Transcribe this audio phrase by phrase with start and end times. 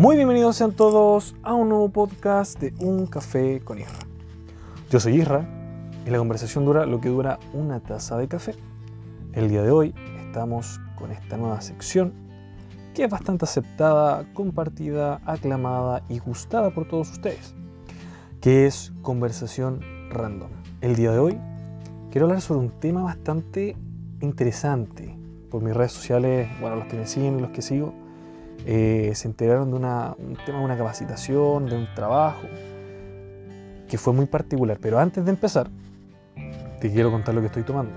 [0.00, 3.98] Muy bienvenidos sean todos a un nuevo podcast de Un Café con Isra.
[4.88, 5.46] Yo soy Isra
[6.06, 8.54] y la conversación dura lo que dura una taza de café.
[9.34, 9.94] El día de hoy
[10.24, 12.14] estamos con esta nueva sección
[12.94, 17.54] que es bastante aceptada, compartida, aclamada y gustada por todos ustedes,
[18.40, 20.48] que es conversación random.
[20.80, 21.38] El día de hoy
[22.10, 23.76] quiero hablar sobre un tema bastante
[24.22, 25.14] interesante.
[25.50, 27.92] Por mis redes sociales, bueno, los que me siguen y los que sigo,
[28.66, 32.42] eh, se enteraron de un tema de una capacitación, de un trabajo,
[33.88, 34.78] que fue muy particular.
[34.80, 35.68] Pero antes de empezar,
[36.80, 37.92] te quiero contar lo que estoy tomando.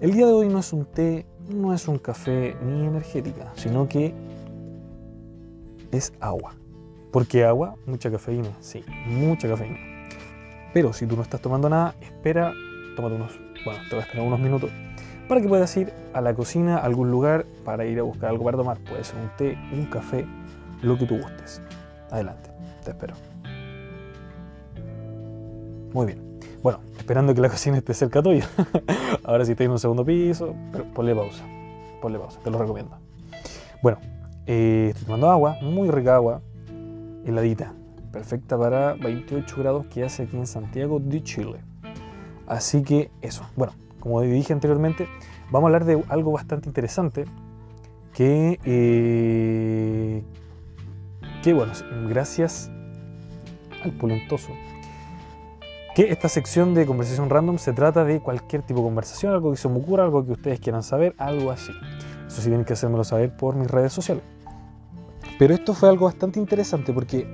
[0.00, 3.88] El día de hoy no es un té, no es un café ni energética, sino
[3.88, 4.14] que
[5.92, 6.54] es agua.
[7.12, 7.76] ¿Por qué agua?
[7.86, 9.78] Mucha cafeína, sí, mucha cafeína.
[10.72, 12.52] Pero si tú no estás tomando nada, espera,
[12.96, 14.70] tómate unos, bueno, te voy a esperar unos minutos
[15.32, 18.44] para que puedas ir a la cocina, a algún lugar para ir a buscar algo
[18.44, 18.76] para tomar.
[18.80, 20.26] Puede ser un té, un café,
[20.82, 21.62] lo que tú gustes.
[22.10, 22.50] Adelante,
[22.84, 23.14] te espero.
[25.94, 26.38] Muy bien.
[26.62, 28.46] Bueno, esperando que la cocina esté cerca tuya.
[29.24, 31.42] Ahora si estás en un segundo piso, pero ponle pausa.
[32.02, 32.98] Ponle pausa, te lo recomiendo.
[33.82, 34.00] Bueno,
[34.44, 36.42] eh, estoy tomando agua, muy rica agua,
[37.24, 37.72] heladita,
[38.12, 41.60] perfecta para 28 grados que hace aquí en Santiago de Chile.
[42.46, 43.46] Así que eso.
[43.56, 45.06] Bueno, como dije anteriormente,
[45.52, 47.24] vamos a hablar de algo bastante interesante
[48.12, 50.24] que, eh,
[51.40, 51.72] que bueno,
[52.08, 52.68] gracias
[53.84, 54.48] al pulentoso,
[55.94, 59.56] que esta sección de conversación random se trata de cualquier tipo de conversación, algo que
[59.56, 61.72] se me ocurra, algo que ustedes quieran saber, algo así.
[62.26, 64.24] Eso sí tienen que hacérmelo saber por mis redes sociales.
[65.38, 67.26] Pero esto fue algo bastante interesante porque,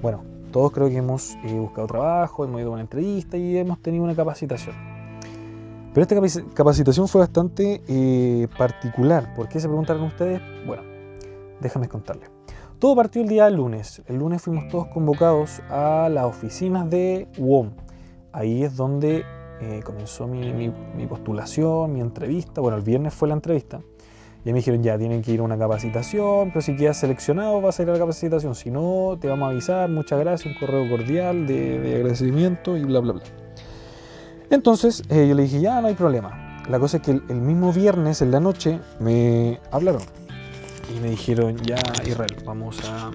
[0.00, 3.82] bueno, todos creo que hemos eh, buscado trabajo, hemos ido a una entrevista y hemos
[3.82, 4.95] tenido una capacitación.
[5.96, 9.32] Pero esta capacitación fue bastante eh, particular.
[9.34, 10.42] ¿Por qué se preguntaron ustedes?
[10.66, 10.82] Bueno,
[11.58, 12.28] déjame contarles.
[12.78, 14.02] Todo partió el día lunes.
[14.04, 17.70] El lunes fuimos todos convocados a las oficinas de WOM.
[18.30, 19.24] Ahí es donde
[19.62, 20.70] eh, comenzó mi,
[21.08, 22.60] postulación, mi entrevista.
[22.60, 23.80] Bueno, el viernes fue la entrevista.
[24.44, 27.80] Y me dijeron, ya, tienen que ir a una capacitación, pero si quedas seleccionado vas
[27.80, 28.54] a ir a la capacitación.
[28.54, 32.84] Si no, te vamos a avisar, muchas gracias, un correo cordial de, de agradecimiento y
[32.84, 33.45] bla, bla, bla.
[34.50, 36.62] Entonces eh, yo le dije, ya no hay problema.
[36.68, 40.02] La cosa es que el, mismo viernes en la noche me hablaron
[40.94, 43.10] y me dijeron, ya Israel, vamos a...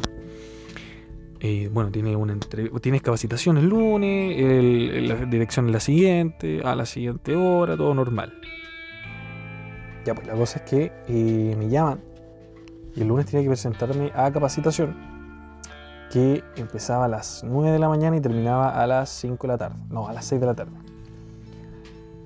[1.44, 2.38] Eh, bueno, tiene una
[2.81, 8.31] tienes capacitación el lunes, la dirección es la siguiente, a la siguiente hora, todo normal.
[10.06, 12.00] Ya, pues la cosa es que eh, me llaman
[12.96, 14.96] y el lunes tenía que presentarme a capacitación
[16.12, 19.58] que empezaba a las 9 de la mañana y terminaba a las 5 de la
[19.58, 20.81] tarde, no, a las 6 de la tarde.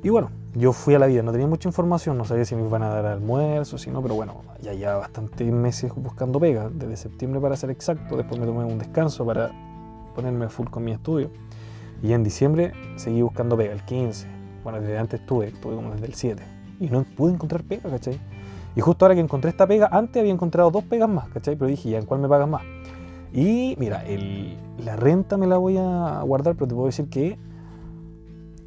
[0.05, 2.63] Y bueno, yo fui a la vida, no tenía mucha información, no sabía si me
[2.63, 6.95] iban a dar almuerzo, si no, pero bueno, ya ya bastantes meses buscando pega, desde
[6.95, 9.49] septiembre para ser exacto, después me tomé un descanso para
[10.13, 11.31] ponerme full con mi estudio.
[12.03, 14.27] Y en diciembre seguí buscando pega, el 15.
[14.63, 16.43] Bueno, desde antes estuve, estuve como desde el 7.
[16.81, 18.19] Y no pude encontrar pega, ¿cachai?
[18.75, 21.55] Y justo ahora que encontré esta pega, antes había encontrado dos pegas más, ¿cachai?
[21.55, 22.61] Pero dije, ¿ya en cuál me pagan más?
[23.33, 24.03] Y mira,
[24.77, 27.39] la renta me la voy a guardar, pero te puedo decir que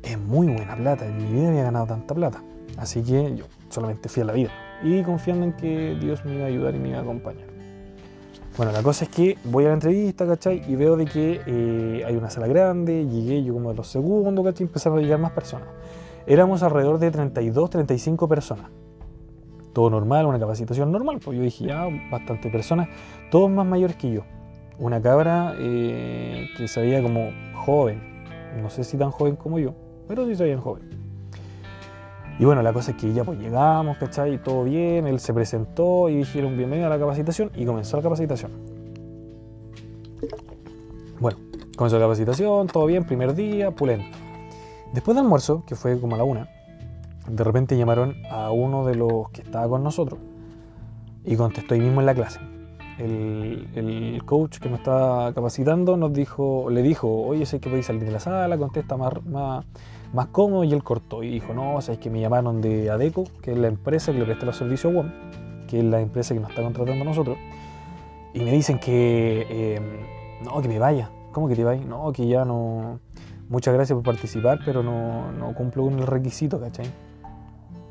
[0.08, 1.06] es muy buena plata.
[1.06, 2.42] En mi vida había ganado tanta plata.
[2.76, 4.50] Así que yo solamente fui a la vida
[4.82, 7.46] y confiando en que Dios me iba a ayudar y me iba a acompañar.
[8.56, 10.62] Bueno, la cosa es que voy a la entrevista, ¿cachai?
[10.66, 14.44] Y veo de que eh, hay una sala grande, llegué yo como de los segundos,
[14.44, 14.66] ¿cachai?
[14.66, 15.68] Empezaron a llegar más personas.
[16.26, 18.66] Éramos alrededor de 32, 35 personas.
[19.72, 22.88] Todo normal, una capacitación normal, pues yo dije, ya, bastante personas,
[23.30, 24.22] todos más mayores que yo.
[24.78, 28.24] Una cabra eh, que se veía como joven,
[28.60, 29.74] no sé si tan joven como yo,
[30.08, 30.82] pero sí soy bien joven.
[32.38, 34.42] Y bueno, la cosa es que ya pues llegamos, ¿cachai?
[34.42, 38.52] Todo bien, él se presentó y dijeron bienvenido a la capacitación y comenzó la capacitación.
[41.20, 41.38] Bueno,
[41.76, 44.16] comenzó la capacitación, todo bien, primer día, pulento.
[44.94, 46.48] Después del almuerzo, que fue como a la una,
[47.28, 50.18] de repente llamaron a uno de los que estaba con nosotros
[51.24, 52.41] y contestó ahí mismo en la clase
[52.98, 58.04] el, coach que nos estaba capacitando nos dijo, le dijo, oye, sé que podéis salir
[58.04, 59.65] de la sala, contesta más, más,
[60.33, 63.59] cómodo, y él cortó y dijo, no, sabes que me llamaron de ADECO, que es
[63.59, 65.10] la empresa que le presta los servicios a WOM,
[65.66, 67.37] que es la empresa que nos está contratando a nosotros,
[68.34, 71.87] y me dicen que, em, no, que me vaya, ¿cómo que te vayas?
[71.87, 73.01] No, que ya no,
[73.49, 76.87] muchas gracias por participar, pero no, no cumplo con el requisito, ¿cachai?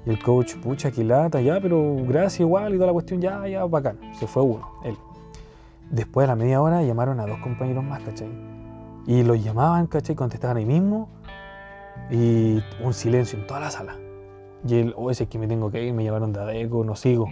[0.06, 3.46] Y el coach, pucha, que lata, ya, pero gracias igual y toda la cuestión, ya,
[3.48, 4.00] ya, bacán.
[4.18, 4.96] Se fue uno, él.
[5.90, 8.30] Después a la media hora llamaron a dos compañeros más, ¿cachai?
[9.06, 10.16] Y los llamaban, ¿cachai?
[10.16, 11.10] Contestaban ahí mismo.
[12.09, 13.97] Y un silencio en toda la sala.
[14.67, 16.95] Y él, oh, ese es que me tengo que ir, me llamaron de ADECO, no
[16.95, 17.27] sigo.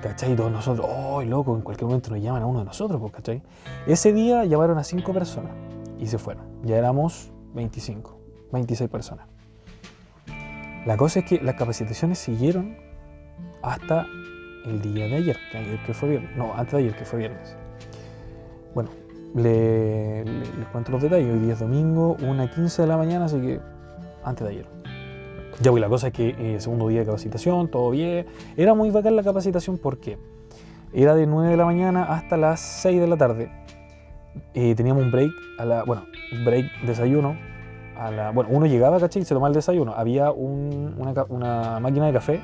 [0.00, 0.32] ¿cachai?
[0.32, 1.54] Y todos nosotros, ¡oh, loco!
[1.54, 3.42] En cualquier momento nos llaman a uno de nosotros, pues, ¿cachai?
[3.86, 5.52] Ese día llamaron a cinco personas
[5.98, 6.44] y se fueron.
[6.64, 8.18] Ya éramos 25,
[8.52, 9.26] 26 personas.
[10.86, 12.76] La cosa es que las capacitaciones siguieron
[13.62, 14.06] hasta
[14.64, 15.36] el día de ayer,
[15.86, 16.36] que, fue viernes.
[16.36, 17.56] No, antes de ayer, que fue viernes.
[18.74, 18.90] Bueno,
[19.34, 20.24] les
[20.72, 21.32] cuento los detalles.
[21.32, 23.60] Hoy día es domingo, 1.15 de la mañana, así que
[24.24, 24.66] antes de ayer.
[25.60, 28.26] Ya, pues la cosa es que eh, segundo día de capacitación, todo bien.
[28.56, 30.18] Era muy bacán la capacitación porque
[30.92, 33.50] era de 9 de la mañana hasta las 6 de la tarde.
[34.54, 36.04] Eh, teníamos un break, a la, bueno,
[36.44, 37.36] break desayuno.
[37.96, 39.22] A la, bueno, uno llegaba, ¿cachai?
[39.22, 39.92] Y se tomaba el desayuno.
[39.94, 42.40] Había una, una, máquina de café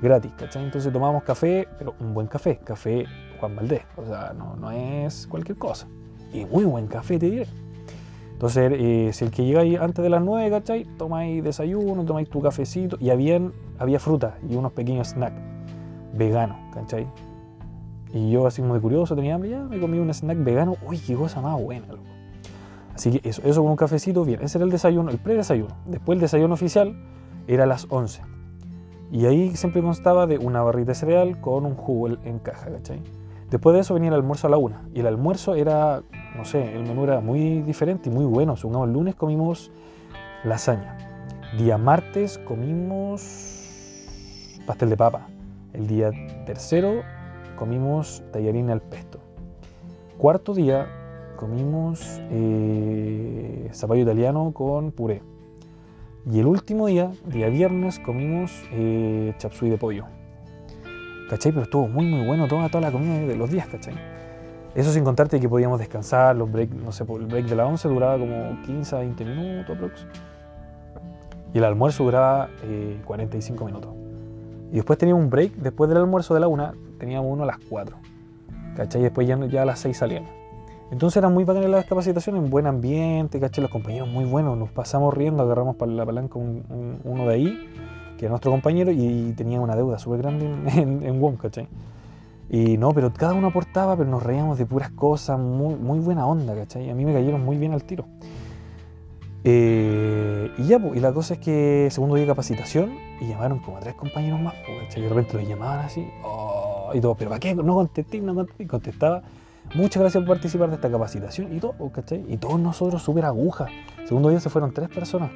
[0.00, 0.64] gratis, ¿cachai?
[0.64, 3.06] Entonces tomábamos café, pero un buen café, café
[3.40, 3.82] Juan Valdés.
[3.96, 5.88] O sea, no, no es cualquier cosa.
[6.32, 7.46] Y muy buen café, te diré.
[8.32, 10.84] Entonces, eh, si el que llega ahí antes de las 9, ¿cachai?
[10.98, 12.96] Tomáis desayuno, tomáis tu cafecito.
[13.00, 15.40] Y habían, había fruta y unos pequeños snacks
[16.14, 17.06] veganos, ¿cachai?
[18.12, 20.76] Y yo, así como de curioso, tenía hambre, ya me comí un snack vegano.
[20.86, 22.02] Uy, qué cosa más buena, loco.
[22.94, 24.42] Así que eso, eso con un cafecito, bien.
[24.42, 25.74] Ese era el desayuno, el pre-desayuno.
[25.86, 26.94] Después el desayuno oficial
[27.46, 28.22] era a las 11.
[29.10, 33.00] Y ahí siempre constaba de una barrita de cereal con un jugo en caja, ¿cachai?
[33.52, 34.88] Después de eso venía el almuerzo a la una.
[34.94, 36.02] Y el almuerzo era,
[36.34, 38.56] no sé, el menú era muy diferente y muy bueno.
[38.56, 39.70] Supongamos, el lunes comimos
[40.42, 40.96] lasaña.
[41.58, 44.08] Día martes comimos
[44.66, 45.28] pastel de papa.
[45.74, 46.12] El día
[46.46, 47.02] tercero
[47.54, 49.18] comimos tallarín al pesto.
[50.16, 50.86] Cuarto día
[51.36, 55.20] comimos eh, zapallo italiano con puré.
[56.24, 60.06] Y el último día, día viernes, comimos eh, chapsui de pollo.
[61.32, 61.50] ¿Cachai?
[61.50, 63.94] Pero estuvo muy muy bueno toda, toda la comida de los días, ¿cachai?
[64.74, 67.88] Eso sin contarte que podíamos descansar, los breaks, no sé, el break de la 11
[67.88, 70.06] duraba como 15 a 20 minutos
[71.54, 72.50] Y el almuerzo duraba
[73.06, 73.94] 45 eh, minutos.
[74.72, 77.56] Y después teníamos un break, después del almuerzo de la 1, teníamos uno a las
[77.66, 77.96] 4.
[78.76, 79.00] ¿Cachai?
[79.00, 80.30] Y después ya, ya a las 6 salíamos.
[80.90, 83.62] Entonces eran muy bacanas las capacitaciones, en buen ambiente, ¿cachai?
[83.62, 87.70] Los compañeros muy buenos, nos pasamos riendo, agarramos para la palanca uno de ahí,
[88.22, 90.46] que era nuestro compañero, y tenía una deuda súper grande
[90.80, 91.66] en, en, WOM, ¿cachai?
[92.48, 96.24] Y no, pero cada uno aportaba, pero nos reíamos de puras cosas, muy, muy buena
[96.24, 96.88] onda, ¿cachai?
[96.88, 98.06] A mí me cayeron muy bien al tiro.
[99.42, 103.58] Eh, y ya, pues, y la cosa es que segundo día de capacitación, y llamaron
[103.58, 107.30] como tres compañeros más, pues, Y de repente los llamaban así, oh, y todo, pero
[107.30, 107.56] ¿para qué?
[107.56, 109.22] No contesté, no contesté, y contestaba.
[109.74, 112.24] Muchas gracias por participar de esta capacitación y todo, ¿cachai?
[112.28, 113.66] Y todos nosotros súper aguja.
[114.04, 115.32] Segundo día se fueron tres personas,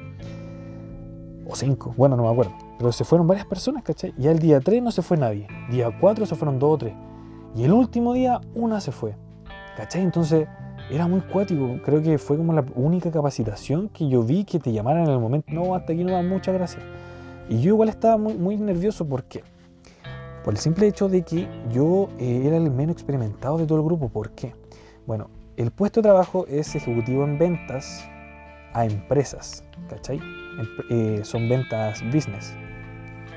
[1.45, 4.13] o cinco, bueno, no me acuerdo, pero se fueron varias personas, ¿cachai?
[4.17, 6.93] Y al día tres no se fue nadie, día cuatro se fueron dos o tres,
[7.55, 9.15] y el último día una se fue,
[9.75, 10.01] ¿cachai?
[10.03, 10.47] Entonces
[10.89, 11.79] era muy cuático.
[11.83, 15.19] Creo que fue como la única capacitación que yo vi que te llamaran en el
[15.19, 15.51] momento.
[15.51, 16.83] No, hasta aquí no va, muchas gracias.
[17.49, 19.07] Y yo igual estaba muy, muy nervioso.
[19.07, 19.43] ¿Por qué?
[20.43, 23.85] Por el simple hecho de que yo eh, era el menos experimentado de todo el
[23.85, 24.09] grupo.
[24.09, 24.53] ¿Por qué?
[25.05, 28.07] Bueno, el puesto de trabajo es ejecutivo en ventas
[28.73, 29.63] a empresas.
[29.89, 30.19] ¿Cachai?
[30.89, 32.55] Eh, son ventas business.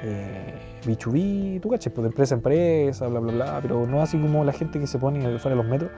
[0.02, 0.55] Eh,
[0.87, 4.44] B2B, tú cachai, pues de empresa a empresa, bla, bla, bla, pero no así como
[4.44, 5.91] la gente que se pone fuera de los metros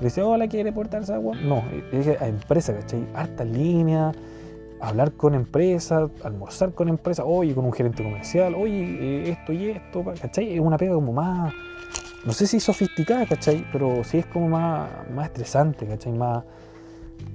[0.00, 1.34] le dice, hola, ¿quiere portarse agua?
[1.36, 3.06] No, es a empresa, ¿cachai?
[3.14, 4.12] Harta línea,
[4.80, 9.70] hablar con empresas, almorzar con empresas, oye, con un gerente comercial, oye, eh, esto y
[9.70, 10.54] esto, ¿cachai?
[10.54, 11.52] Es una pega como más,
[12.26, 13.64] no sé si sofisticada, ¿cachai?
[13.72, 16.12] Pero sí es como más, más estresante, ¿cachai?
[16.12, 16.44] Más,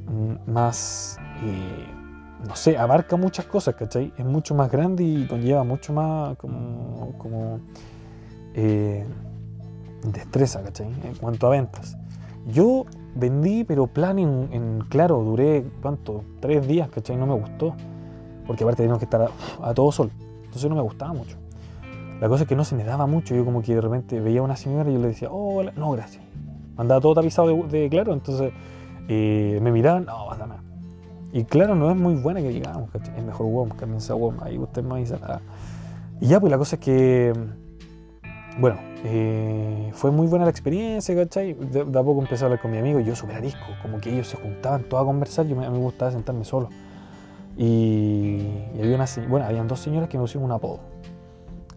[0.05, 2.00] mm, más eh,
[2.47, 4.13] no sé, abarca muchas cosas, ¿cachai?
[4.17, 7.59] Es mucho más grande y conlleva mucho más como, como
[8.53, 9.05] eh,
[10.03, 10.87] destreza, ¿cachai?
[11.03, 11.97] En cuanto a ventas.
[12.47, 16.23] Yo vendí, pero plan en, claro, duré, ¿cuánto?
[16.39, 17.15] Tres días, ¿cachai?
[17.15, 17.75] No me gustó.
[18.47, 19.29] Porque aparte teníamos que estar
[19.61, 20.11] a, todo sol.
[20.43, 21.37] Entonces no me gustaba mucho.
[22.19, 23.35] La cosa es que no se me daba mucho.
[23.35, 25.91] Yo como que de repente veía a una señora y yo le decía, hola, no,
[25.91, 26.23] gracias.
[26.77, 28.51] Andaba todo tapizado de, claro, entonces
[29.07, 30.70] eh, me miraban, no, dame.
[31.33, 32.89] Y claro, no es muy buena que digamos.
[32.93, 34.35] Es mejor WOM, cambiense a WOM.
[34.41, 35.41] Ahí usted me dice, nada.
[36.19, 37.33] Y ya, pues la cosa es que,
[38.59, 41.53] bueno, eh, fue muy buena la experiencia, ¿cachai?
[41.53, 44.11] De, a poco empecé a hablar con mi amigo y yo súper arisco, como que
[44.13, 46.69] ellos se juntaban todos a conversar, yo me, me gustaba sentarme solo.
[47.57, 48.39] Y,
[48.79, 50.79] había una, bueno, habían dos señoras que me pusieron un apodo.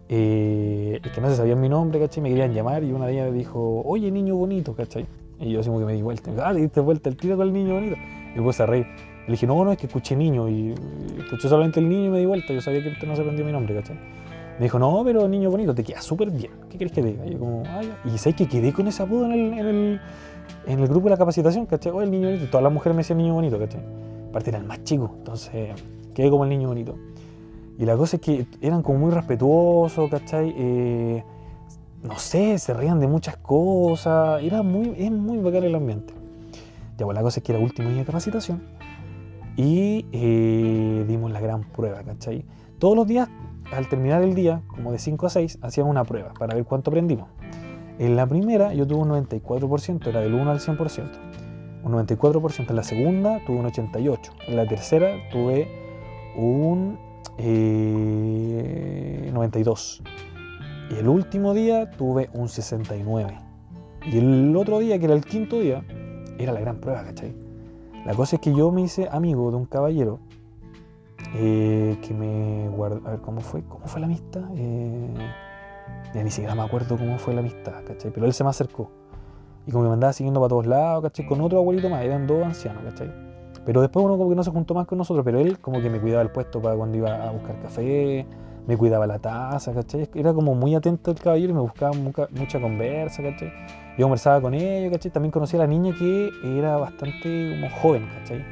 [0.07, 2.21] Eh, es que no se sabían mi nombre, ¿cachai?
[2.21, 5.07] Me querían llamar y una de ellas me dijo, oye, niño bonito, ¿cachai?
[5.39, 6.31] Y yo así como que me di vuelta.
[6.43, 7.95] ah, le diste vuelta el tiro con el niño bonito.
[8.35, 8.85] Y me puse a reír.
[9.27, 10.47] Le dije, no, no, es que escuché niño.
[10.47, 10.73] Y
[11.17, 12.53] escuché solamente el niño y me di vuelta.
[12.53, 13.95] Yo sabía que usted no se aprendió mi nombre, ¿cachai?
[14.59, 16.51] Me dijo, no, pero niño bonito, te queda súper bien.
[16.69, 17.25] ¿Qué querés que diga?
[17.25, 20.01] Y yo como, ay, y sé que quedé con ese apodo en el, en el,
[20.67, 21.91] en el grupo de la capacitación, ¿cachai?
[21.91, 22.45] Oh, el niño bonito.
[22.49, 23.81] Todas las mujeres me decían niño bonito, ¿cachai?
[24.29, 25.73] Aparte era el más chico, entonces
[26.13, 26.95] quedé como el niño bonito.
[27.77, 30.53] Y la cosa es que eran como muy respetuosos, ¿cachai?
[30.55, 31.23] Eh,
[32.03, 36.13] no sé, se reían de muchas cosas, era muy, es muy bacán el ambiente.
[36.97, 38.74] Ya, bueno, la cosa es que era último día de capacitación
[39.57, 42.45] y eh, dimos la gran prueba, ¿cachai?
[42.79, 43.29] Todos los días,
[43.71, 46.91] al terminar el día, como de 5 a 6, hacíamos una prueba para ver cuánto
[46.91, 47.29] aprendimos.
[47.97, 51.11] En la primera yo tuve un 94%, era del 1 al 100%.
[51.83, 52.69] Un 94%.
[52.69, 54.19] En la segunda tuve un 88%.
[54.47, 55.67] En la tercera tuve
[56.35, 56.97] un
[57.37, 57.37] 92%.
[57.37, 59.31] Eh,
[60.87, 63.41] y el último día tuve un 69%.
[64.11, 65.83] Y el otro día, que era el quinto día,
[66.37, 67.44] era la gran prueba, ¿cachai?
[68.05, 70.19] La cosa es que yo me hice amigo de un caballero
[71.33, 73.01] eh, que me guardó.
[73.07, 73.63] A ver, ¿cómo fue?
[73.63, 74.43] ¿Cómo fue la amistad?
[74.55, 75.09] Eh,
[76.13, 78.11] ya ni siquiera me acuerdo cómo fue la amistad, ¿cachai?
[78.11, 78.91] Pero él se me acercó.
[79.65, 81.25] Y como que me andaba siguiendo para todos lados, ¿cachai?
[81.25, 83.11] Con otro abuelito más, eran dos ancianos, ¿cachai?
[83.65, 85.89] Pero después uno como que no se juntó más con nosotros, pero él como que
[85.89, 88.27] me cuidaba el puesto para cuando iba a buscar café,
[88.67, 90.09] me cuidaba la taza, ¿cachai?
[90.15, 93.51] Era como muy atento el caballero y me buscaba mucha, conversa, ¿cachai?
[93.97, 95.11] Yo conversaba con ellos, ¿cachai?
[95.11, 98.43] También conocí a la niña que era bastante como joven, ¿cachai?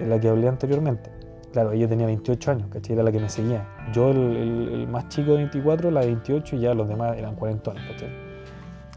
[0.00, 1.10] En la que hablé anteriormente.
[1.52, 2.94] Claro, ella tenía 28 años, ¿cachai?
[2.94, 3.66] Era la que me seguía.
[3.92, 7.70] Yo, el, más chico de 24, la de 28, y ya los demás eran 40
[7.70, 8.10] años, ¿cachai?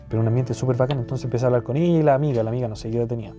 [0.10, 2.50] Pero un ambiente súper bacán, entonces empecé a hablar con ella y la amiga, la
[2.50, 3.34] amiga no sé qué edad tenía.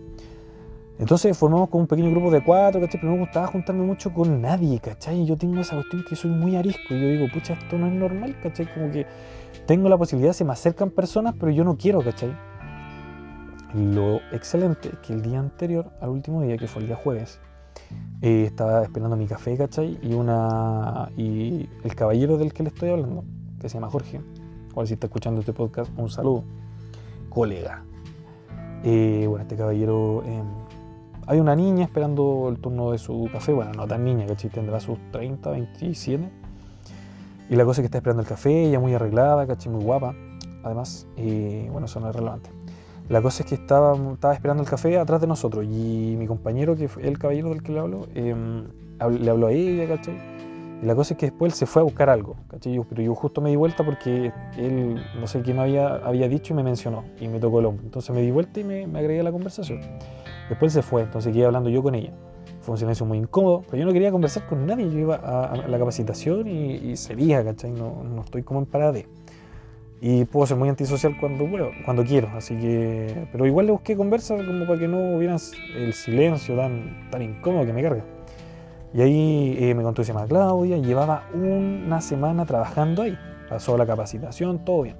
[1.02, 3.00] Entonces formamos con un pequeño grupo de cuatro, ¿cachai?
[3.00, 5.26] Pero no me gustaba juntarme mucho con nadie, ¿cachai?
[5.26, 7.92] Yo tengo esa cuestión que soy muy arisco y yo digo, pucha, esto no es
[7.92, 8.72] normal, ¿cachai?
[8.72, 9.04] Como que
[9.66, 12.32] tengo la posibilidad, se me acercan personas, pero yo no quiero, ¿cachai?
[13.74, 17.40] Lo excelente es que el día anterior, al último día, que fue el día jueves,
[18.20, 19.98] eh, estaba esperando mi café, ¿cachai?
[20.02, 23.24] Y, una, y el caballero del que le estoy hablando,
[23.60, 24.20] que se llama Jorge,
[24.72, 26.44] o si está escuchando este podcast, un saludo,
[27.28, 27.82] colega.
[28.84, 30.42] Eh, bueno, este caballero, eh,
[31.26, 34.50] hay una niña esperando el turno de su café, bueno, no tan niña, ¿cachai?
[34.50, 36.28] Tendrá sus 30, 27.
[37.50, 39.72] Y la cosa es que está esperando el café, ella muy arreglada, ¿cachai?
[39.72, 40.14] Muy guapa,
[40.64, 42.50] además, y bueno, eso no es relevante.
[43.08, 46.76] La cosa es que estaba, estaba esperando el café atrás de nosotros y mi compañero,
[46.76, 48.64] que fue el caballero del que le hablo, em,
[49.20, 50.31] le habló a ella, ¿cachai?
[50.82, 52.80] Y la cosa es que después él se fue a buscar algo, ¿cachai?
[52.88, 56.56] pero yo justo me di vuelta porque él, no sé quién había, había dicho y
[56.56, 57.84] me mencionó y me tocó el hombro.
[57.84, 59.80] Entonces me di vuelta y me, agregué a la conversación.
[60.48, 62.12] Después se fue, entonces quedé hablando yo con ella.
[62.62, 64.90] Fue un silencio muy incómodo, pero yo no quería conversar con nadie.
[64.90, 67.70] Yo iba a, la capacitación y, y sería, ¿cachai?
[67.70, 69.06] No, no estoy como en parade.
[70.00, 71.48] Y puedo ser muy antisocial cuando,
[71.84, 73.28] cuando quiero, así que...
[73.30, 75.36] Pero igual le busqué conversa como para que no hubiera
[75.76, 78.04] el silencio tan, tan incómodo que me carga.
[78.94, 83.16] Y ahí eh, me contó se llama Claudia, llevaba una semana trabajando ahí,
[83.48, 84.96] pasó la capacitación, todo bien.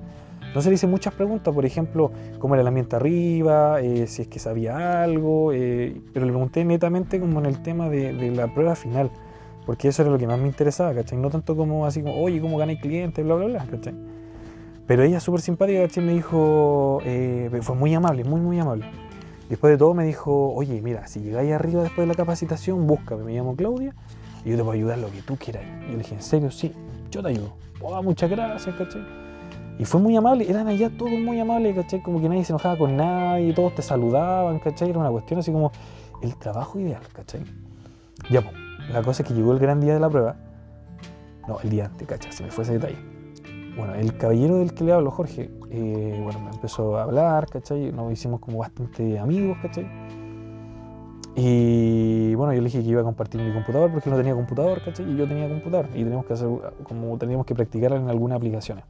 [0.52, 4.28] Entonces le hice muchas preguntas, por ejemplo, cómo era el ambiente arriba, eh, si es
[4.28, 8.74] que sabía algo, eh, pero le pregunté netamente como en el tema de, la prueba
[8.74, 9.10] final,
[9.64, 11.18] porque eso era lo que más me interesaba, ¿cachai?
[11.18, 13.94] No tanto como así como, oye, cómo gané clientes, bla, bla, bla, ¿cachai?
[14.86, 18.84] Pero ella súper simpática, Me dijo, eh, fue muy amable, muy, muy amable.
[19.52, 23.22] Después de todo me dijo, oye, mira, si llegáis arriba después de la capacitación, búscame,
[23.22, 23.94] me llamo Claudia
[24.46, 25.62] y yo te puedo ayudar lo que tú quieras.
[25.62, 26.50] Y yo le dije, ¿en serio?
[26.50, 26.72] Sí,
[27.10, 27.52] yo te ayudo.
[27.82, 29.04] Oh, muchas gracias, ¿cachai?
[29.78, 32.02] Y fue muy amable, eran allá todos muy amables, ¿cachai?
[32.02, 34.88] Como que nadie se enojaba con nadie, todos te saludaban, ¿cachai?
[34.88, 35.70] Era una cuestión así como
[36.22, 37.42] el trabajo ideal, ¿cachai?
[38.30, 38.54] Ya, pues,
[38.90, 40.34] la cosa es que llegó el gran día de la prueba.
[41.46, 42.32] No, el día antes, ¿cachai?
[42.32, 43.11] Se me fue ese detalle
[43.76, 47.90] bueno, el caballero del que le hablo, Jorge, eh, bueno, me empezó a hablar, ¿cachai?
[47.92, 49.86] Nos hicimos como bastante amigos, ¿cachai?
[51.34, 54.82] Y bueno, yo le dije que iba a compartir mi computador porque no tenía computador,
[54.84, 55.10] ¿cachai?
[55.10, 56.48] Y yo tenía computador y teníamos que hacer,
[56.82, 58.84] como teníamos que practicar en algunas aplicaciones.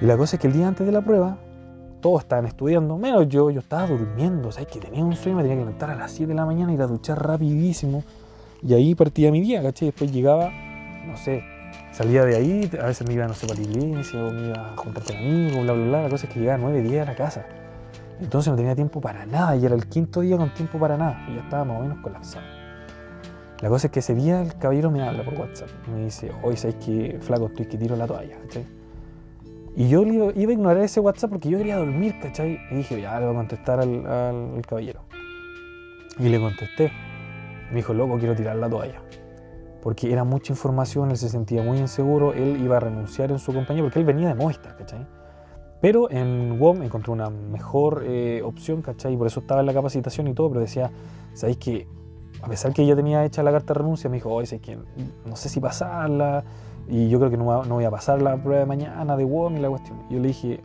[0.00, 1.38] Y la cosa es que el día antes de la prueba,
[2.00, 4.68] todos estaban estudiando, menos yo, yo estaba durmiendo, ¿sabes?
[4.68, 6.80] Que tenía un sueño, me tenía que levantar a las 7 de la mañana, ir
[6.80, 8.04] a duchar rapidísimo.
[8.62, 9.88] Y ahí partía mi día, ¿cachai?
[9.88, 10.52] Después llegaba,
[11.04, 11.42] no sé,
[11.92, 14.72] Salía de ahí, a veces me iba, no sé, para la iglesia o me iba
[14.72, 16.02] a juntar con amigos, bla, bla, bla.
[16.02, 17.46] La cosa es que llegaba nueve días a la casa.
[18.20, 21.24] Entonces no tenía tiempo para nada y era el quinto día con tiempo para nada
[21.28, 22.44] y ya estaba más o menos colapsado.
[23.60, 26.56] La cosa es que ese día el caballero me habla por WhatsApp me dice, hoy
[26.56, 28.66] sabes que flaco, estoy que tiro la toalla, ¿cachai?
[29.74, 32.60] Y yo iba a ignorar ese WhatsApp porque yo quería dormir, ¿cachai?
[32.70, 35.00] Y dije, ya le voy a contestar al, al caballero.
[36.18, 36.92] Y le contesté.
[37.70, 39.00] Me dijo, loco, quiero tirar la toalla
[39.88, 43.54] porque era mucha información, él se sentía muy inseguro, él iba a renunciar en su
[43.54, 45.06] compañía porque él venía de Movistar, ¿cachai?
[45.80, 49.14] Pero en WOM encontró una mejor eh, opción, ¿cachai?
[49.14, 50.90] Y por eso estaba en la capacitación y todo, pero decía,
[51.32, 51.88] ¿sabéis que
[52.42, 54.76] a pesar que ya tenía hecha la carta de renuncia, me dijo, oye, es que
[55.24, 56.44] no sé si pasarla,
[56.86, 59.56] y yo creo que no, no, voy a pasar la prueba de mañana de WOM
[59.56, 60.02] y la cuestión.
[60.10, 60.60] Y yo le dije,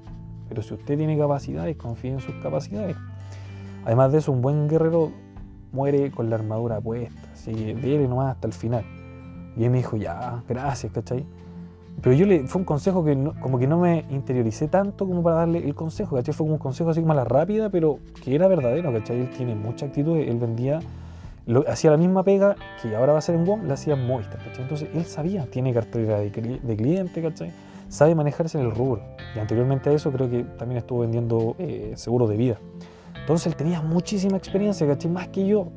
[0.50, 2.98] pero si usted tiene capacidades, confíe en sus capacidades.
[3.86, 5.13] Además de eso, un buen guerrero
[5.72, 8.84] muere con la armadura puesta, así que dele nomás hasta el final.
[9.57, 11.25] Y él me dijo, ya, gracias, ¿cachai?
[12.01, 15.22] Pero yo le, fue un consejo que no- como que no me interioricé tanto como
[15.22, 16.33] para darle el consejo, ¿cachai?
[16.33, 19.19] Fue como un consejo así como a la rápida, pero que era verdadero, ¿cachai?
[19.22, 20.79] Él tiene mucha actitud, él vendía,
[21.45, 24.07] lo, hacía la misma pega que ahora va a ser en WOM, la hacía en
[24.07, 24.63] Movistar, ¿cachai?
[24.63, 26.29] Entonces él sabía, tiene cartera de,
[26.62, 27.51] de cliente, ¿cachai?
[27.89, 29.01] Sabe manejarse en el rubro.
[29.36, 32.57] Y anteriormente a eso creo que también estuvo vendiendo eh, seguros de vida.
[33.19, 35.12] Entonces él tenía muchísima experiencia, ¿cachai?
[35.12, 35.67] Más que yo.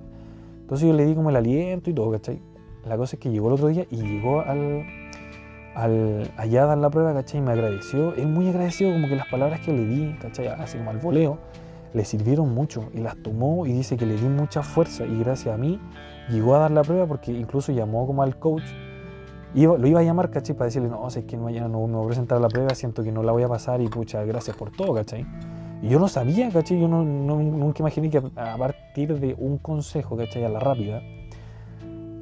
[0.62, 2.40] Entonces yo le di como el aliento y todo, ¿cachai?
[2.86, 4.84] La cosa es que llegó el otro día y llegó al,
[5.74, 7.40] al, allá a dar la prueba, ¿cachai?
[7.40, 8.14] Y me agradeció.
[8.14, 10.46] Él muy agradecido, como que las palabras que le di, ¿cachai?
[10.48, 11.38] Así como al voleo,
[11.92, 15.54] le sirvieron mucho y las tomó y dice que le di mucha fuerza y gracias
[15.54, 15.80] a mí
[16.30, 18.64] llegó a dar la prueba porque incluso llamó como al coach.
[19.54, 20.54] Iba- lo iba a llamar, ¿cachai?
[20.54, 23.10] Para decirle, no, sé que mañana no me voy a presentar la prueba, siento que
[23.12, 25.24] no la voy a pasar y pucha, gracias por todo, ¿cachai?
[25.82, 26.78] Y yo no sabía, ¿cachai?
[26.80, 30.44] Yo no, no- nunca imaginé que a partir de un consejo, ¿cachai?
[30.44, 31.00] A la rápida,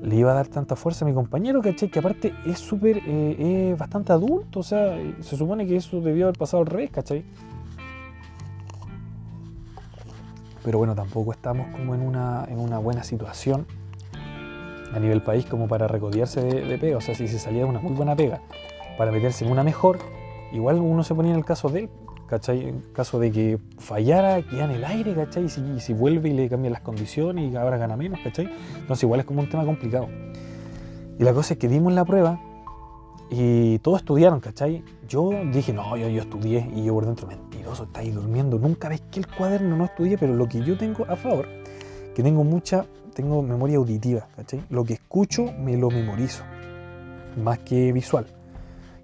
[0.04, 1.88] le iba a dar tanta fuerza a mi compañero, ¿cachai?
[1.88, 6.26] Que aparte es súper, eh, es bastante adulto, o sea, se supone que eso debió
[6.26, 7.25] haber pasado al revés, ¿cachai?
[10.62, 13.66] Pero bueno, tampoco estamos como en una, en una buena situación
[14.94, 16.99] a nivel país como para recodearse de, de pega.
[16.99, 18.40] O sea, si se salía de una muy buena pega
[18.99, 19.99] para meterse en una mejor,
[20.52, 21.90] igual uno se ponía en el caso de él,
[22.35, 22.69] ¿cachai?
[22.69, 25.45] En caso de que fallara, queda en el aire, ¿cachai?
[25.45, 28.50] Y si, si vuelve y le cambian las condiciones y ahora gana menos, ¿cachai?
[28.76, 30.09] Entonces igual es como un tema complicado.
[31.17, 32.41] Y la cosa es que dimos la prueba
[33.31, 34.83] y todos estudiaron, ¿cachai?
[35.09, 39.03] Yo dije, no, yo, yo estudié y yo por dentro, mentiroso, estáis durmiendo, nunca ves
[39.12, 41.47] que el cuaderno no estudié, pero lo que yo tengo a favor,
[42.17, 44.61] que tengo mucha, tengo memoria auditiva, ¿cachai?
[44.71, 46.43] Lo que escucho me lo memorizo,
[47.37, 48.26] más que visual.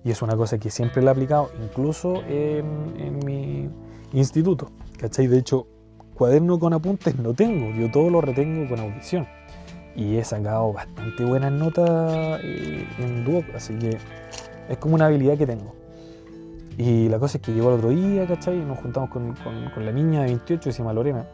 [0.04, 3.68] Y es una cosa que siempre la he aplicado, incluso en, en mi
[4.12, 5.26] instituto, ¿cachai?
[5.26, 5.66] De hecho,
[6.14, 9.26] cuaderno con apuntes no tengo, yo todo lo retengo con audición.
[9.96, 13.98] Y he sacado bastante buenas notas eh, en Duoc, así que
[14.68, 15.74] es como una habilidad que tengo.
[16.78, 18.56] Y la cosa es que llegó el otro día, ¿cachai?
[18.64, 21.26] Nos juntamos con, con- con la niña de 28 que se llama Lorena.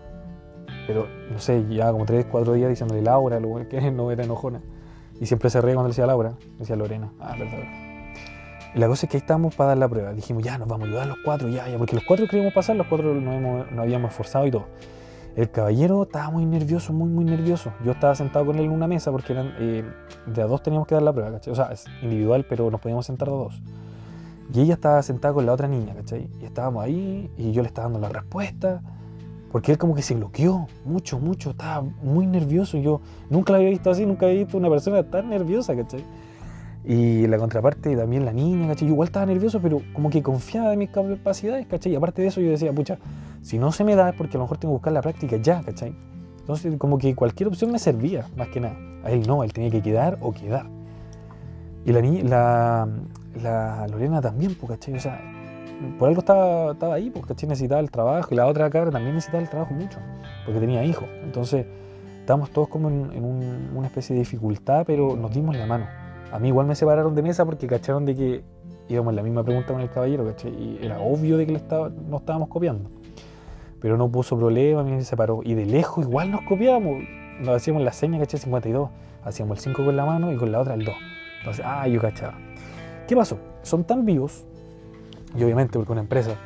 [0.89, 4.61] Pero, no sé, ya como 3, 4 días diciéndole Laura, lo que no era enojona.
[5.21, 7.13] Y siempre se reía cuando le decía Laura, le decía Lorena.
[7.21, 7.86] Ah, verdad, verdad.
[8.77, 10.13] La cosa es que ahí estábamos para dar la prueba.
[10.13, 12.77] Dijimos, ya, nos vamos a ayudar los cuatro, ya, ya, porque los cuatro queríamos pasar,
[12.77, 14.67] los cuatro nos, hemos- nos habíamos esforzado y todo.
[15.35, 17.73] El caballero estaba muy nervioso, muy, muy nervioso.
[17.85, 19.85] Yo estaba sentado con él en una mesa porque eran, eh,
[20.27, 21.53] de a dos teníamos que dar la prueba, ¿cachai?
[21.53, 23.63] O sea, es individual, pero nos podíamos sentar de a dos.
[24.55, 26.29] Y ella estaba sentada con la otra niña, ¿cachai?
[26.41, 28.81] Y estábamos ahí y yo le estaba dando la respuesta.
[29.53, 32.77] Porque él como que se bloqueó mucho, mucho, estaba muy nervioso.
[32.79, 36.05] Yo nunca la había visto así, nunca había visto una persona tan nerviosa, ¿cachai?
[36.89, 38.87] Y la contraparte también la niña, ¿cachai?
[38.87, 41.93] Yo igual estaba nervioso, pero como que confiaba en mis capacidades, ¿cachai?
[41.93, 42.99] Y aparte de eso yo decía, pucha,
[43.43, 45.37] si no se me da es porque a lo mejor tengo que buscar la práctica
[45.37, 45.95] ya, ¿cachai?
[46.39, 48.77] Entonces como que cualquier opción me servía, más que nada.
[49.03, 50.67] A él no, él tenía que quedar o quedar.
[51.85, 52.89] Y la, niña, la,
[53.43, 54.95] la Lorena también, pues, ¿cachai?
[54.95, 55.21] O sea,
[55.99, 57.49] por algo estaba, estaba ahí, pues, ¿cachai?
[57.49, 58.29] Necesitaba el trabajo.
[58.31, 59.99] Y la otra cabra también necesitaba el trabajo mucho,
[60.45, 61.09] porque tenía hijos.
[61.25, 61.67] Entonces,
[62.21, 65.87] estábamos todos como en, en un- una especie de dificultad, pero nos dimos la mano.
[66.33, 68.45] A mí igual me separaron de mesa porque cacharon de que
[68.89, 70.53] íbamos en la misma pregunta con el caballero, ¿cachai?
[70.53, 72.91] Y era obvio de que le estaba, nos estábamos copiando.
[73.81, 75.41] Pero no puso problema, a mí me separó.
[75.45, 77.03] Y de lejos igual nos copiamos.
[77.41, 78.41] Nos hacíamos la seña, ¿cachai?
[78.41, 78.91] 52.
[79.25, 80.95] Hacíamos el 5 con la mano y con la otra el 2.
[81.39, 82.35] Entonces, ah, yo cachaba.
[83.07, 83.39] ¿Qué pasó?
[83.63, 84.45] Son tan vivos,
[85.37, 86.37] y obviamente porque una empresa,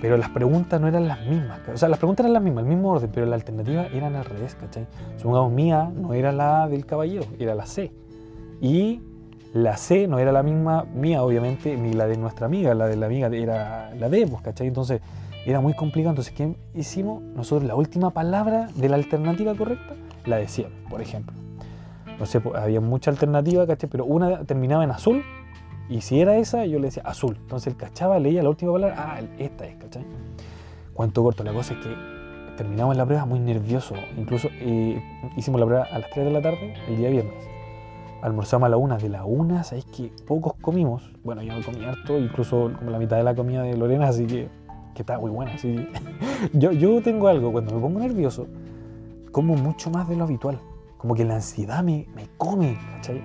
[0.00, 1.60] pero las preguntas no eran las mismas.
[1.72, 4.24] O sea, las preguntas eran las mismas, el mismo orden, pero las alternativas eran al
[4.24, 4.86] revés, ¿cachai?
[5.16, 7.92] Supongamos, mía no era la del caballero, era la C.
[8.60, 9.00] Y
[9.54, 12.96] la C no era la misma mía, obviamente, ni la de nuestra amiga, la de
[12.96, 14.66] la amiga era la D, pues, ¿cachai?
[14.66, 15.00] Entonces,
[15.46, 16.10] era muy complicado.
[16.10, 17.22] Entonces, ¿qué hicimos?
[17.22, 19.94] Nosotros la última palabra de la alternativa correcta
[20.26, 21.36] la decíamos, por ejemplo.
[22.18, 23.88] No sé, pues, había mucha alternativa, ¿cachai?
[23.88, 25.22] Pero una terminaba en azul
[25.88, 27.36] y si era esa, yo le decía azul.
[27.40, 30.04] Entonces él cachaba, leía la última palabra, ah, esta es, ¿cachai?
[30.94, 31.94] Cuento corto, la cosa es que
[32.56, 33.94] terminamos la prueba muy nervioso.
[34.18, 35.00] Incluso eh,
[35.36, 37.53] hicimos la prueba a las 3 de la tarde, el día viernes.
[38.24, 38.96] Almorzamos a la una.
[38.96, 41.12] De la una, sabéis que pocos comimos.
[41.22, 44.26] Bueno, yo me comí harto, incluso como la mitad de la comida de Lorena, así
[44.26, 44.48] que,
[44.94, 45.52] que estaba muy buena.
[45.52, 45.86] Así.
[46.54, 48.46] yo, yo tengo algo, cuando me pongo nervioso,
[49.30, 50.58] como mucho más de lo habitual.
[50.96, 53.22] Como que la ansiedad me, me come, ¿cachai?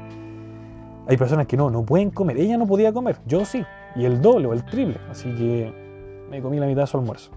[1.07, 2.37] Hay personas que no, no pueden comer.
[2.37, 3.63] Ella no podía comer, yo sí.
[3.95, 4.97] Y el doble o el triple.
[5.09, 7.31] Así que me comí la mitad de su almuerzo.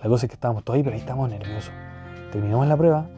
[0.00, 1.72] La cosa es que estábamos todos ahí, pero ahí estábamos nerviosos.
[2.30, 3.10] Terminamos la prueba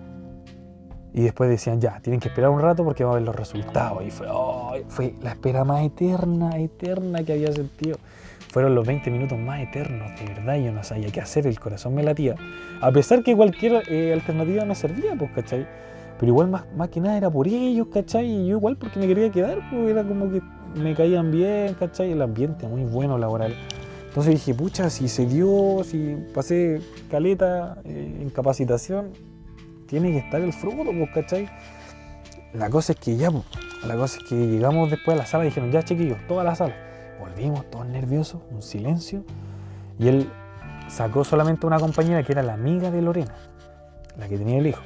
[1.14, 4.02] y después decían, ya, tienen que esperar un rato porque vamos a ver los resultados.
[4.04, 7.98] Y fue, ay, fue la espera más eterna, eterna que había sentido.
[8.52, 11.94] Fueron los 20 minutos más eternos, de verdad, yo no sabía qué hacer, el corazón
[11.94, 12.34] me latía.
[12.80, 15.66] A pesar que cualquier eh, alternativa me servía, pues, ¿cachai?
[16.18, 18.26] Pero igual más, más que nada era por ellos, ¿cachai?
[18.26, 20.40] Y yo igual porque me quería quedar, porque era como que
[20.74, 22.12] me caían bien, ¿cachai?
[22.12, 23.54] El ambiente muy bueno laboral.
[24.08, 29.10] Entonces dije, pucha, si se dio, si pasé caleta eh, en capacitación,
[29.88, 31.48] tiene que estar el fruto, pues, ¿cachai?
[32.52, 33.44] La cosa es que ya, pues,
[33.84, 36.74] la es que llegamos después a la sala y dijeron, ya chiquillos, toda la sala.
[37.18, 39.24] Volvimos todos nerviosos, un silencio.
[39.98, 40.30] Y él
[40.88, 43.34] sacó solamente una compañera que era la amiga de Lorena,
[44.16, 44.82] la que tenía el hijo.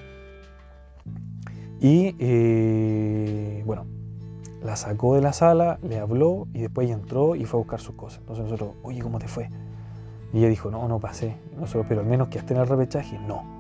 [1.80, 3.86] Y eh, bueno,
[4.62, 7.80] la sacó de la sala, le habló y después ella entró y fue a buscar
[7.80, 8.20] sus cosas.
[8.20, 9.50] Entonces nosotros, oye, ¿cómo te fue?
[10.32, 11.36] Y ella dijo, no, no pasé.
[11.56, 13.51] nosotros, pero al menos que esté en el repechaje, no.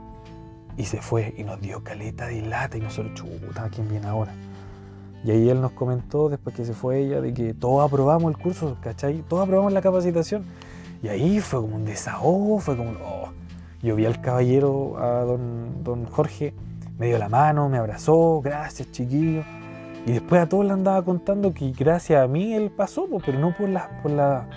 [0.76, 4.32] Y se fue y nos dio caleta de lata y nosotros, chuta, ¿quién viene ahora?
[5.24, 8.38] Y ahí él nos comentó, después que se fue ella, de que todos aprobamos el
[8.38, 9.22] curso, ¿cachai?
[9.28, 10.44] Todos aprobamos la capacitación.
[11.02, 13.28] Y ahí fue como un desahogo, fue como, oh.
[13.82, 16.54] Yo vi al caballero, a don, don Jorge,
[16.98, 19.42] me dio la mano, me abrazó, gracias chiquillo.
[20.06, 23.54] Y después a todos le andaba contando que gracias a mí él pasó, pero no
[23.56, 24.48] por la, por la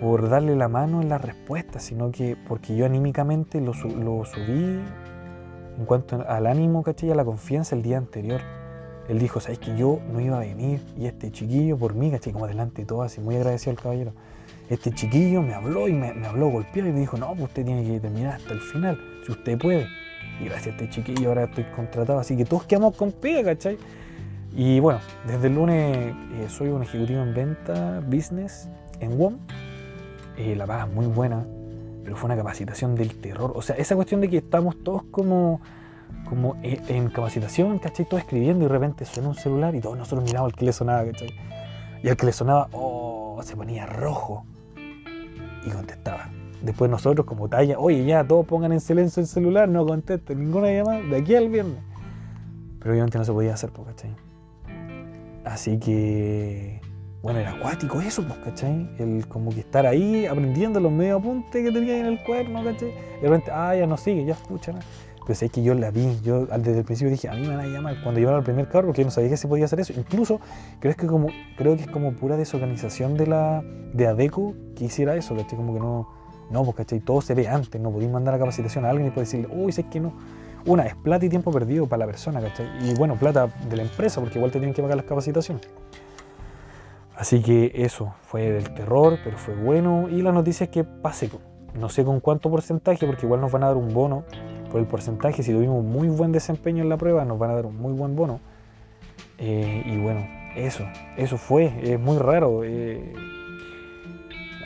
[0.00, 4.80] por darle la mano en la respuesta, sino que porque yo anímicamente lo, lo subí
[5.78, 7.10] en cuanto al ánimo, ¿cachai?
[7.10, 8.40] A la confianza el día anterior.
[9.08, 10.80] Él dijo, ¿sabes que yo no iba a venir?
[10.96, 12.32] Y este chiquillo por mí, ¿cachai?
[12.32, 14.12] Como delante de todo, así muy agradecido al caballero.
[14.70, 17.84] Este chiquillo me habló y me, habló golpeado y me dijo, no, pues usted tiene
[17.84, 19.86] que terminar hasta el final, si usted puede.
[20.40, 23.76] Y gracias a este chiquillo ahora estoy contratado, así que todos quedamos con pega, ¿cachai?
[24.56, 28.68] Y bueno, desde el lunes eh, soy un ejecutivo en venta, business,
[29.00, 29.38] en WOM.
[30.36, 31.44] Eh, la paga es muy buena,
[32.04, 33.52] pero fue una capacitación del terror.
[33.56, 35.60] O sea, esa cuestión de que estamos todos como,
[36.28, 38.06] como eh, en capacitación, ¿cachai?
[38.06, 40.72] Todos escribiendo y de repente suena un celular y todos nosotros miramos al que le
[40.72, 41.34] sonaba, ¿cachai?
[42.02, 44.44] Y al que le sonaba, oh, se ponía rojo
[45.66, 46.30] y contestaba.
[46.62, 50.70] Después nosotros como talla, oye ya, todos pongan en silencio el celular, no contesten ninguna
[50.70, 51.78] llamada de aquí al viernes.
[52.78, 54.14] Pero obviamente no se podía hacer, ¿cachai?
[55.44, 56.80] Así que,
[57.24, 58.86] bueno, era acuático eso, pues, ¿cachai?
[58.98, 62.90] El como que estar ahí aprendiendo los medios apuntes que tenía en el cuerno, ¿cachai?
[62.90, 64.72] Y de repente, ah, ya no sigue, ya escucha.
[65.26, 67.60] Pero es que yo la vi, yo desde el principio dije, a mí me van
[67.60, 69.80] a llamar cuando llevaba al primer carro, porque yo no sabía que se podía hacer
[69.80, 69.94] eso.
[69.96, 70.38] Incluso
[70.80, 75.16] creo que, como, creo que es como pura desorganización de la de ADECO que hiciera
[75.16, 75.56] eso, ¿cachai?
[75.56, 76.06] Como que no,
[76.50, 77.00] no, pues, ¿cachai?
[77.00, 79.72] Todo se ve antes, no podéis mandar la capacitación a alguien y puedes decirle, uy,
[79.72, 80.12] sé que no
[80.66, 82.66] una, es plata y tiempo perdido para la persona, ¿cachai?
[82.82, 85.66] Y bueno, plata de la empresa, porque igual te tienen que pagar las capacitaciones.
[87.16, 90.08] Así que eso fue del terror, pero fue bueno.
[90.10, 91.30] Y la noticia es que pasé,
[91.74, 94.24] no sé con cuánto porcentaje, porque igual nos van a dar un bono
[94.70, 95.42] por el porcentaje.
[95.42, 98.16] Si tuvimos muy buen desempeño en la prueba, nos van a dar un muy buen
[98.16, 98.40] bono.
[99.38, 100.84] Eh, y bueno, eso,
[101.16, 102.62] eso fue, es muy raro.
[102.64, 103.12] Eh,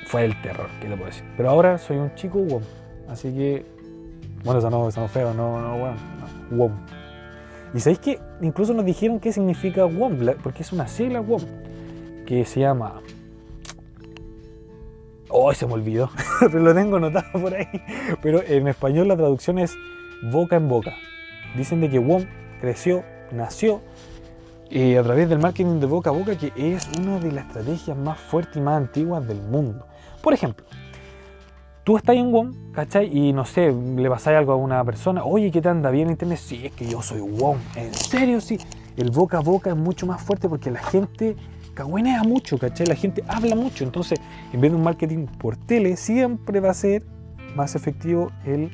[0.06, 1.24] fue el terror, ¿qué te puedo decir?
[1.36, 2.62] Pero ahora soy un chico WOM,
[3.08, 3.78] así que
[4.44, 6.56] bueno, eso no, eso feo, no, no, no.
[6.56, 6.72] WOM.
[7.74, 11.42] Y sabéis que incluso nos dijeron qué significa WOM, porque es una sigla WOM,
[12.28, 13.00] que se llama.
[15.30, 16.10] Oh, se me olvidó,
[16.40, 17.66] pero lo tengo anotado por ahí.
[18.20, 19.74] Pero en español la traducción es
[20.30, 20.94] boca en boca.
[21.56, 22.24] Dicen de que WOM
[22.60, 23.80] creció, nació
[24.70, 27.96] eh, a través del marketing de boca a boca, que es una de las estrategias
[27.96, 29.86] más fuertes y más antiguas del mundo.
[30.22, 30.66] Por ejemplo,
[31.82, 33.08] tú estás en WOM, ¿cachai?
[33.10, 36.12] Y no sé, le pasáis algo a una persona, oye, ¿qué te anda bien en
[36.12, 36.38] internet?
[36.38, 38.42] Sí, es que yo soy WOM, ¿en serio?
[38.42, 38.58] Sí.
[38.98, 41.36] El boca a boca es mucho más fuerte porque la gente
[41.78, 42.86] cagüenea mucho, ¿cachai?
[42.86, 43.84] La gente habla mucho.
[43.84, 44.20] Entonces,
[44.52, 47.04] en vez de un marketing por tele, siempre va a ser
[47.54, 48.70] más efectivo el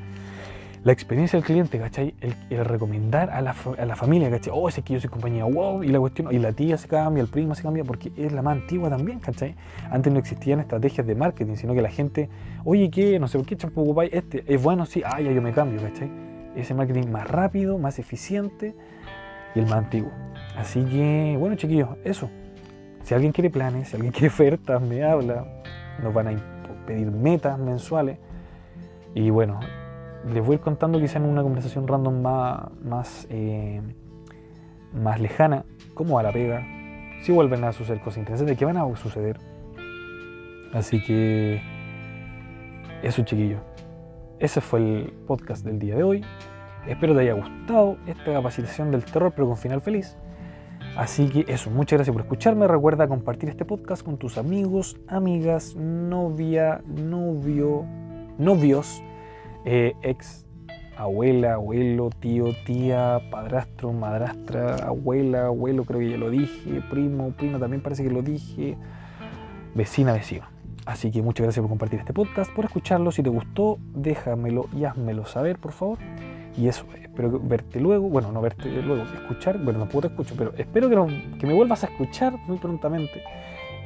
[0.85, 2.15] la experiencia del cliente, ¿cachai?
[2.21, 4.53] El, recomendar a la, a la, familia, ¿cachai?
[4.55, 7.23] Oh, ese que yo soy compañía, wow, y la cuestión, y la tía se cambia,
[7.23, 9.55] el primo se cambia, porque es la más antigua también, ¿cachai?
[9.91, 12.29] Antes no existían estrategias de marketing, sino que la gente,
[12.65, 13.19] oye, ¿qué?
[13.19, 14.45] No sé, ¿por qué champú ocupáis este?
[14.47, 16.11] Es bueno, sí, ah, ya yo me cambio, ¿cachai?
[16.55, 18.75] Ese marketing más rápido, más eficiente
[19.55, 20.11] y el más antiguo.
[20.55, 22.29] Así que, bueno, chiquillos, eso.
[23.05, 25.47] Si alguien quiere planes, si alguien quiere ofertas, me habla.
[26.03, 28.19] Nos van a pedir metas mensuales.
[29.15, 29.61] Y bueno,
[30.33, 33.81] les voy a ir contando quizá en una conversación random más, más, eh,
[34.93, 35.65] más lejana
[35.95, 36.67] cómo va la pega,
[37.23, 39.39] si vuelven a suceder cosas interesantes, qué van a suceder.
[40.73, 41.63] Así que
[43.03, 43.59] eso chiquillo.
[44.39, 46.25] Ese fue el podcast del día de hoy.
[46.87, 50.17] Espero te haya gustado esta capacitación del terror, pero con final feliz.
[50.97, 52.69] Así que eso, muchas gracias por escucharme.
[52.69, 57.85] Recuerda compartir este podcast con tus amigos, amigas, novia, novio,
[58.39, 59.03] novios
[59.65, 60.45] eh, ex
[60.97, 67.59] abuela, abuelo, tío, tía, padrastro, madrastra, abuela, abuelo, creo que ya lo dije, primo, prima,
[67.59, 68.77] también parece que lo dije,
[69.75, 70.47] vecina, vecino.
[70.87, 73.11] Así que muchas gracias por compartir este podcast, por escucharlo.
[73.11, 75.99] Si te gustó, déjamelo y házmelo saber, por favor.
[76.57, 80.53] Y eso, espero verte luego, bueno, no verte luego, escuchar, bueno, tampoco te escucho, pero
[80.57, 83.23] espero que, me vuelvas a escuchar muy prontamente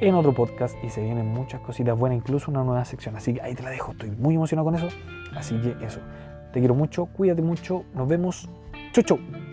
[0.00, 3.16] en otro podcast y se vienen muchas cositas buenas, incluso una nueva sección.
[3.16, 4.88] Así que ahí te la dejo, estoy muy emocionado con eso.
[5.34, 6.00] Así que eso,
[6.52, 8.48] te quiero mucho, cuídate mucho, nos vemos.
[8.92, 9.47] Chau, chau.